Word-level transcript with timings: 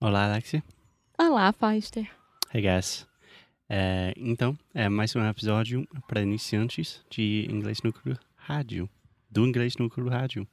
Olá, 0.00 0.26
Alexia. 0.26 0.62
Olá, 1.18 1.52
Foster. 1.52 2.08
Hey, 2.54 2.62
guys. 2.62 3.04
É, 3.68 4.14
então, 4.16 4.56
é 4.72 4.88
mais 4.88 5.16
um 5.16 5.28
episódio 5.28 5.88
para 6.06 6.22
iniciantes 6.22 7.04
de 7.10 7.48
inglês 7.50 7.80
cru 7.80 8.16
rádio. 8.36 8.88
Do 9.28 9.44
inglês 9.44 9.74
cru 9.74 10.08
rádio. 10.08 10.46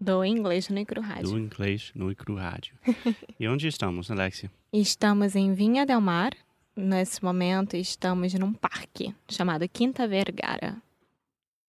Do 0.00 0.24
inglês 0.24 0.68
Icru 0.68 1.00
Rádio. 1.00 1.30
Do 1.30 1.38
inglês 1.38 1.92
cru 2.16 2.34
rádio. 2.34 2.74
e 3.38 3.46
onde 3.46 3.68
estamos, 3.68 4.10
Alexia? 4.10 4.50
Estamos 4.72 5.36
em 5.36 5.54
Vinha 5.54 5.86
Del 5.86 6.00
Mar. 6.00 6.32
Nesse 6.74 7.22
momento, 7.22 7.76
estamos 7.76 8.34
num 8.34 8.52
parque 8.52 9.14
chamado 9.28 9.68
Quinta 9.68 10.08
Vergara. 10.08 10.82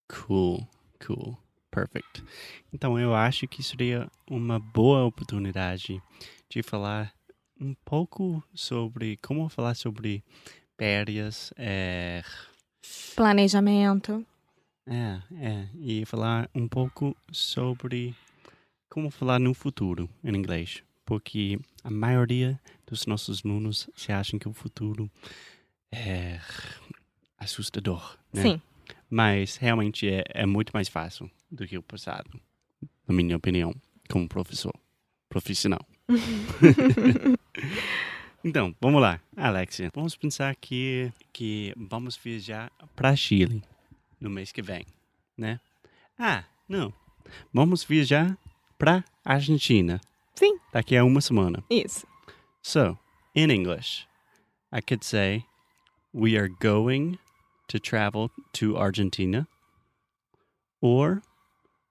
Cool, 0.07 0.67
cool, 1.05 1.37
perfect. 1.69 2.23
Então, 2.73 2.97
eu 2.99 3.13
acho 3.13 3.47
que 3.47 3.61
seria 3.61 4.09
uma 4.27 4.59
boa 4.59 5.05
oportunidade 5.05 6.01
de 6.49 6.63
falar 6.63 7.13
um 7.59 7.73
pouco 7.85 8.43
sobre 8.53 9.17
como 9.17 9.49
falar 9.49 9.75
sobre 9.75 10.23
férias, 10.77 11.53
é, 11.57 12.23
Planejamento. 13.15 14.25
É, 14.87 15.21
é. 15.37 15.67
E 15.75 16.05
falar 16.05 16.49
um 16.55 16.67
pouco 16.67 17.15
sobre 17.31 18.15
como 18.89 19.11
falar 19.11 19.39
no 19.39 19.53
futuro 19.53 20.09
em 20.23 20.35
inglês. 20.35 20.83
Porque 21.05 21.59
a 21.83 21.89
maioria 21.89 22.59
dos 22.87 23.05
nossos 23.05 23.43
alunos 23.45 23.89
se 23.95 24.11
acham 24.11 24.39
que 24.39 24.47
o 24.47 24.53
futuro 24.53 25.09
é 25.91 26.39
assustador, 27.37 28.17
né? 28.33 28.41
Sim. 28.41 28.61
Mas 29.09 29.57
realmente 29.57 30.07
é, 30.07 30.23
é 30.29 30.45
muito 30.45 30.71
mais 30.71 30.87
fácil 30.87 31.29
do 31.51 31.67
que 31.67 31.77
o 31.77 31.83
passado, 31.83 32.29
na 33.07 33.13
minha 33.13 33.37
opinião, 33.37 33.73
como 34.09 34.27
professor 34.27 34.73
profissional. 35.27 35.85
então, 38.43 38.75
vamos 38.79 39.01
lá, 39.01 39.19
Alexia. 39.35 39.89
Vamos 39.93 40.15
pensar 40.15 40.55
que, 40.55 41.11
que 41.33 41.73
vamos 41.75 42.15
viajar 42.17 42.71
para 42.95 43.15
Chile 43.15 43.63
no 44.19 44.29
mês 44.29 44.51
que 44.51 44.61
vem, 44.61 44.85
né? 45.37 45.59
Ah, 46.17 46.43
não. 46.67 46.93
Vamos 47.53 47.83
viajar 47.83 48.37
para 48.77 49.03
Argentina 49.23 49.99
Sim, 50.35 50.57
daqui 50.71 50.95
a 50.95 51.03
uma 51.03 51.21
semana. 51.21 51.63
isso. 51.69 52.05
So, 52.61 52.97
in 53.35 53.49
English, 53.51 54.07
I 54.71 54.81
could 54.81 55.03
say 55.03 55.45
we 56.13 56.37
are 56.37 56.49
going 56.49 57.17
to 57.67 57.79
travel 57.79 58.31
to 58.53 58.77
Argentina, 58.77 59.47
or 60.81 61.21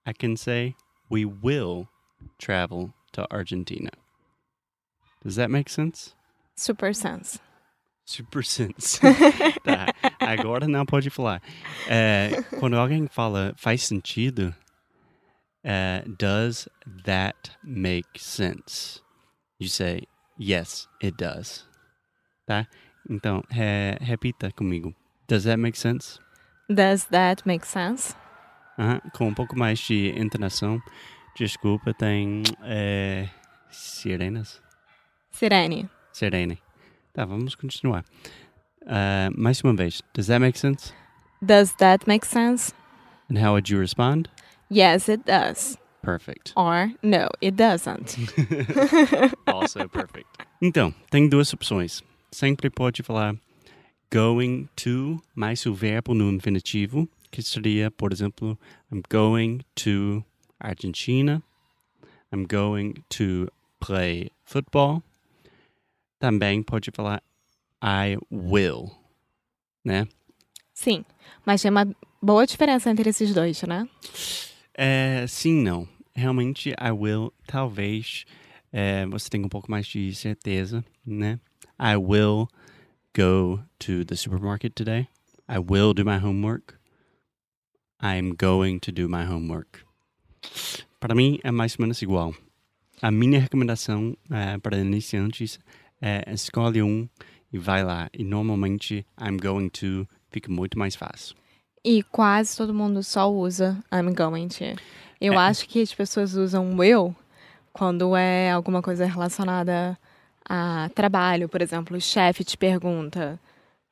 I 0.05 0.13
can 0.13 0.35
say 0.35 0.75
we 1.09 1.25
will 1.25 1.87
travel 2.37 2.91
to 3.13 3.25
Argentina. 3.31 3.91
Does 5.23 5.35
that 5.35 5.49
make 5.49 5.69
sense? 5.69 6.15
Super 6.59 6.93
sense. 6.93 7.39
Super 8.03 8.43
sense. 8.43 8.99
tá. 9.63 9.85
Agora 10.19 10.67
não 10.67 10.85
pode 10.85 11.09
falar. 11.09 11.41
É, 11.87 12.31
quando 12.59 12.75
alguém 12.75 13.07
fala 13.07 13.53
faz 13.55 13.83
sentido, 13.83 14.53
é, 15.63 16.03
does 16.17 16.67
that 17.05 17.51
make 17.63 18.19
sense? 18.19 19.01
You 19.57 19.69
say 19.69 20.03
yes, 20.37 20.89
it 21.01 21.15
does. 21.15 21.65
Tá? 22.45 22.67
Então, 23.09 23.41
re- 23.49 23.97
repita 24.01 24.51
comigo. 24.51 24.93
Does 25.29 25.45
that 25.45 25.55
make 25.55 25.77
sense? 25.79 26.19
Does 26.69 27.05
that 27.05 27.43
make 27.45 27.65
sense? 27.65 28.13
Com 29.13 29.29
um 29.29 29.33
pouco 29.33 29.57
mais 29.57 29.79
de 29.79 30.09
entonação. 30.09 30.81
Desculpa, 31.37 31.93
tem 31.93 32.43
é, 32.63 33.29
sirenas? 33.69 34.61
Sirene. 35.31 35.89
Sirene. 36.19 36.57
Tá, 37.13 37.23
vamos 37.25 37.55
continuar. 37.55 38.03
Ah, 38.85 39.29
mais 39.35 39.61
uma 39.63 39.73
vez. 39.73 40.01
Does 40.13 40.27
that 40.27 40.39
make 40.39 40.59
sense? 40.59 40.93
Does 41.41 41.73
that 41.75 42.05
make 42.07 42.25
sense? 42.25 42.73
And 43.29 43.37
how 43.37 43.53
would 43.53 43.69
you 43.71 43.79
respond? 43.79 44.29
Yes, 44.69 45.07
it 45.07 45.23
does. 45.25 45.77
Perfect. 46.01 46.51
Or 46.57 46.91
no, 47.01 47.29
it 47.41 47.55
doesn't. 47.55 48.17
Also 49.47 49.87
perfect. 49.87 50.27
Então, 50.61 50.93
tem 51.09 51.29
duas 51.29 51.53
opções. 51.53 52.03
Sempre 52.31 52.69
pode 52.69 53.01
falar 53.01 53.35
going 54.11 54.67
to 54.75 55.21
mais 55.33 55.65
o 55.65 55.73
verbo 55.73 56.13
no 56.13 56.29
infinitivo, 56.29 57.07
que 57.31 57.41
seria, 57.41 57.89
por 57.89 58.11
exemplo, 58.11 58.57
I'm 58.91 59.01
going 59.09 59.61
to 59.75 60.23
Argentina. 60.59 61.41
I'm 62.31 62.45
going 62.45 63.03
to 63.09 63.47
play 63.79 64.31
football. 64.43 65.01
Também 66.19 66.61
pode 66.61 66.91
falar 66.91 67.23
I 67.81 68.17
will, 68.31 68.91
né? 69.83 70.07
Sim, 70.73 71.03
mas 71.45 71.61
tem 71.61 71.71
uma 71.71 71.87
boa 72.21 72.45
diferença 72.45 72.89
entre 72.91 73.09
esses 73.09 73.33
dois, 73.33 73.61
né? 73.63 73.87
É, 74.73 75.25
sim, 75.27 75.61
não. 75.61 75.87
Realmente, 76.13 76.69
I 76.71 76.91
will, 76.91 77.33
talvez 77.47 78.25
é, 78.71 79.05
você 79.05 79.29
tenha 79.29 79.45
um 79.45 79.49
pouco 79.49 79.71
mais 79.71 79.87
de 79.87 80.13
certeza, 80.13 80.83
né? 81.05 81.39
I 81.79 81.95
will 81.95 82.47
go 83.15 83.63
to 83.79 84.03
the 84.05 84.15
supermarket 84.15 84.73
today. 84.73 85.07
I 85.47 85.57
will 85.57 85.93
do 85.93 86.03
my 86.05 86.17
homework. 86.17 86.75
I'm 88.01 88.35
going 88.35 88.79
to 88.79 88.91
do 88.91 89.09
my 89.09 89.25
homework. 89.25 89.79
Para 90.99 91.15
mim, 91.15 91.39
é 91.43 91.51
mais 91.51 91.75
ou 91.77 91.83
menos 91.83 92.01
igual. 92.01 92.33
A 93.01 93.09
minha 93.09 93.39
recomendação 93.39 94.15
é, 94.29 94.57
para 94.57 94.77
iniciantes 94.77 95.59
é 96.01 96.23
escolhe 96.33 96.81
um 96.81 97.07
e 97.51 97.57
vai 97.57 97.83
lá. 97.83 98.09
E 98.13 98.23
normalmente, 98.23 99.05
I'm 99.19 99.37
going 99.37 99.69
to 99.69 100.07
fica 100.29 100.51
muito 100.51 100.77
mais 100.77 100.95
fácil. 100.95 101.35
E 101.83 102.03
quase 102.03 102.57
todo 102.57 102.73
mundo 102.73 103.01
só 103.03 103.31
usa 103.31 103.77
I'm 103.91 104.13
going 104.13 104.47
to. 104.49 104.75
Eu 105.19 105.33
É. 105.33 105.37
acho 105.37 105.67
que 105.67 105.81
as 105.81 105.93
pessoas 105.93 106.33
usam 106.35 106.75
will 106.77 107.15
quando 107.73 108.15
é 108.15 108.51
alguma 108.51 108.81
coisa 108.81 109.05
relacionada 109.05 109.97
a 110.47 110.89
trabalho, 110.95 111.47
por 111.47 111.61
exemplo, 111.61 111.95
o 111.95 112.01
chefe 112.01 112.43
te 112.43 112.57
pergunta 112.57 113.39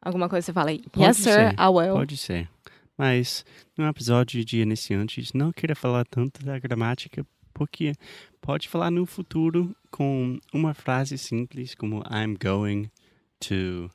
alguma 0.01 0.27
coisa, 0.27 0.45
você 0.45 0.53
fala 0.53 0.71
yes 0.71 1.17
sir, 1.17 1.23
ser, 1.31 1.53
I 1.53 1.67
will. 1.69 1.93
Pode 1.93 2.17
ser. 2.17 2.49
Mas 2.97 3.45
num 3.77 3.87
episódio 3.87 4.43
de 4.43 4.59
iniciantes, 4.61 5.31
não 5.33 5.51
queira 5.51 5.75
falar 5.75 6.03
tanto 6.05 6.43
da 6.43 6.57
gramática, 6.57 7.23
porque 7.57 7.95
pode 8.39 8.69
falar 8.69 8.91
no 8.91 9.05
futuro 9.05 9.75
com 9.89 10.39
uma 10.53 10.73
frase 10.73 11.17
simples 11.17 11.73
como 11.73 12.03
I'm 12.09 12.35
going 12.35 12.91
to 13.39 13.89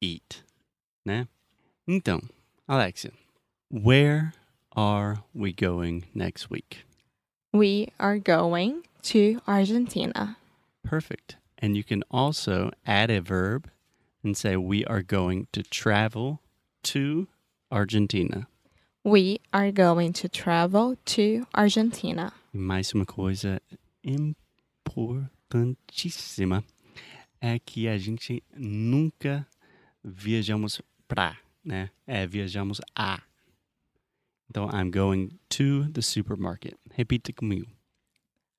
eat, 0.00 0.44
né? 1.04 1.26
Então, 1.86 2.20
Alexia, 2.66 3.12
where 3.70 4.32
are 4.76 5.22
we 5.34 5.52
going 5.52 6.04
next 6.14 6.50
week? 6.50 6.84
We 7.52 7.88
are 7.98 8.18
going 8.18 8.82
to 9.04 9.40
Argentina. 9.46 10.36
Perfect. 10.84 11.36
And 11.56 11.76
you 11.76 11.82
can 11.82 12.04
also 12.10 12.70
add 12.86 13.10
a 13.10 13.20
verb 13.20 13.70
and 14.22 14.36
say 14.36 14.56
we 14.56 14.84
are 14.84 15.02
going 15.02 15.48
to 15.52 15.62
travel 15.62 16.40
to 16.84 17.26
Argentina. 17.72 18.46
We 19.02 19.40
are 19.52 19.72
going 19.72 20.12
to 20.14 20.28
travel 20.28 20.96
to 21.06 21.46
Argentina. 21.54 22.32
E 22.52 22.58
mais 22.58 22.92
uma 22.94 23.04
coisa 23.04 23.60
importantíssima 24.02 26.64
é 27.40 27.56
que 27.58 27.86
a 27.86 27.98
gente 27.98 28.42
nunca 28.56 29.46
viajamos 30.02 30.80
pra, 31.06 31.36
né? 31.64 31.90
É, 32.06 32.26
viajamos 32.26 32.80
a. 32.94 33.22
Então, 34.48 34.70
I'm 34.70 34.90
going 34.90 35.38
to 35.50 35.90
the 35.92 36.00
supermarket. 36.00 36.72
Repita 36.90 37.34
comigo. 37.34 37.66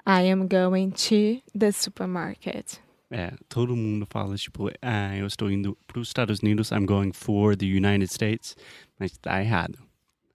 I 0.05 0.31
am 0.31 0.47
going 0.47 0.91
to 0.91 1.41
the 1.57 1.71
supermarket. 1.71 2.79
É, 3.11 3.33
todo 3.47 3.75
mundo 3.75 4.05
fala, 4.07 4.37
tipo, 4.37 4.69
ah, 4.83 5.17
eu 5.17 5.25
estou 5.25 5.49
indo 5.49 5.75
para 5.87 5.99
os 5.99 6.09
Estados 6.09 6.41
Unidos, 6.41 6.69
I'm 6.71 6.85
going 6.85 7.11
for 7.11 7.57
the 7.57 7.65
United 7.65 8.13
States, 8.13 8.55
mas 8.99 9.17
tá 9.17 9.41
errado. 9.41 9.79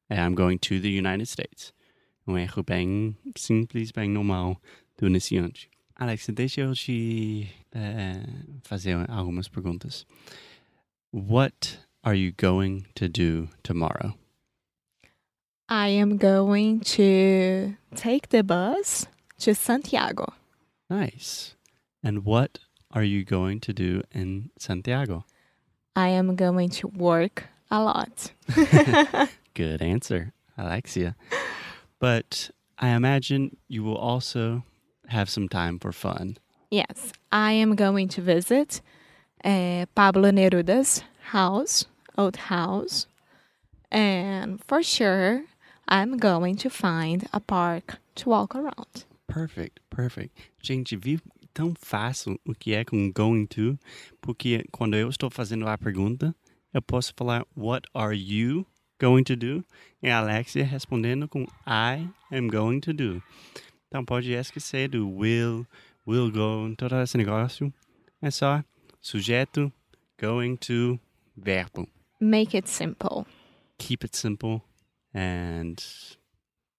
É, 0.09 0.17
I'm 0.17 0.35
going 0.35 0.59
to 0.59 0.81
the 0.81 0.89
United 0.89 1.27
States. 1.27 1.73
Um 2.27 2.39
erro 2.39 2.63
bem 2.63 3.17
simples, 3.37 3.93
bem 3.93 4.09
normal 4.09 4.61
do 4.97 5.07
iniciante. 5.07 5.69
Alex, 5.97 6.27
deixa 6.29 6.63
eu 6.63 6.75
te 6.75 7.49
eh, 7.73 8.23
fazer 8.63 8.97
algumas 9.11 9.49
perguntas. 9.49 10.07
What 11.13 11.79
are 12.03 12.17
you 12.17 12.33
going 12.33 12.87
to 12.95 13.09
do 13.09 13.49
tomorrow? 13.63 14.15
I 15.69 15.89
am 15.89 16.17
going 16.17 16.81
to 16.97 17.75
take 17.95 18.31
the 18.31 18.43
bus 18.43 19.07
to 19.39 19.55
Santiago. 19.55 20.33
Nice. 20.91 21.55
And 22.03 22.25
what 22.25 22.59
are 22.91 23.05
you 23.05 23.25
going 23.25 23.61
to 23.61 23.73
do 23.73 24.03
in 24.13 24.51
Santiago? 24.59 25.25
I 25.97 26.09
am 26.09 26.37
going 26.37 26.71
to 26.71 26.89
work 26.89 27.45
a 27.71 27.83
lot. 27.83 28.33
Good 29.55 29.81
answer, 29.81 30.33
Alexia. 30.59 31.17
But 32.01 32.51
I 32.79 32.89
imagine 32.91 33.57
you 33.69 33.85
will 33.85 33.97
also 33.97 34.65
have 35.09 35.29
some 35.29 35.49
time 35.49 35.79
for 35.79 35.93
fun, 35.93 36.39
Yes, 36.75 37.13
I 37.31 37.53
am 37.53 37.77
going 37.77 38.09
to 38.09 38.21
visit 38.21 38.81
uh, 39.45 39.87
Pablo 39.95 40.33
Neruda's 40.33 41.05
house, 41.31 41.85
old 42.19 42.37
house. 42.37 43.07
And 43.93 44.61
for 44.67 44.83
sure, 44.83 45.45
I'm 45.87 46.17
going 46.17 46.57
to 46.57 46.71
find 46.71 47.29
a 47.33 47.39
park 47.39 47.99
to 48.17 48.29
walk 48.29 48.57
around. 48.57 49.05
Perfect, 49.29 49.79
perfect. 49.89 50.37
Gente, 50.61 50.97
viu 50.97 51.21
tão 51.55 51.75
fácil 51.79 52.41
o 52.45 52.55
que 52.55 52.75
é 52.75 52.85
com 52.85 53.13
going 53.13 53.47
to, 53.47 53.79
porque 54.21 54.65
quando 54.73 54.97
eu 54.97 55.09
estou 55.09 55.31
fazendo 55.31 55.69
a 55.69 55.79
pergunta, 55.79 56.35
eu 56.73 56.83
posso 56.83 57.15
falar 57.17 57.47
What 57.55 57.87
are 57.95 58.17
you 58.17 58.67
going 59.01 59.25
to 59.25 59.37
do? 59.37 59.65
E 60.03 60.09
a 60.09 60.19
Alexia 60.19 60.65
respondendo 60.65 61.29
com 61.29 61.47
I 61.67 62.09
am 62.31 62.49
going 62.49 62.81
to 62.81 62.93
do. 62.93 63.23
Então 63.89 64.05
pode 64.05 64.33
esquecer 64.33 64.89
do 64.89 65.09
will, 65.09 65.67
will 66.07 66.31
go, 66.31 66.75
todo 66.77 66.95
esse 67.01 67.17
negócio. 67.17 67.73
É 68.21 68.31
só 68.31 68.63
sujeito, 69.01 69.73
going 70.21 70.57
to, 70.57 70.99
verbo. 71.37 71.89
Make 72.21 72.57
it 72.57 72.69
simple. 72.69 73.25
Keep 73.79 74.05
it 74.07 74.17
simple. 74.17 74.63
And 75.15 75.77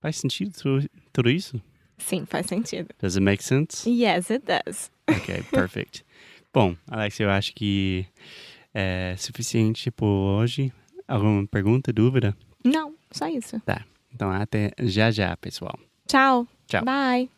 faz 0.01 0.17
sentido 0.17 0.51
tudo, 0.51 0.89
tudo 1.13 1.29
isso? 1.29 1.61
Sim, 1.97 2.25
faz 2.25 2.47
sentido. 2.47 2.89
Does 2.99 3.15
it 3.15 3.23
make 3.23 3.43
sense? 3.43 3.89
Yes, 3.89 4.29
it 4.29 4.45
does. 4.45 4.91
Ok, 5.07 5.43
perfect. 5.51 6.03
Bom, 6.53 6.75
Alex, 6.89 7.19
eu 7.19 7.29
acho 7.29 7.53
que 7.53 8.05
é 8.73 9.15
suficiente 9.17 9.89
por 9.91 10.05
hoje. 10.07 10.73
Alguma 11.07 11.45
pergunta, 11.47 11.93
dúvida? 11.93 12.35
Não, 12.63 12.93
só 13.11 13.27
isso. 13.27 13.59
Tá. 13.61 13.85
Então 14.13 14.31
até 14.31 14.71
já 14.81 15.11
já, 15.11 15.35
pessoal. 15.37 15.77
Tchau. 16.07 16.47
Tchau. 16.67 16.83
Bye. 16.83 17.29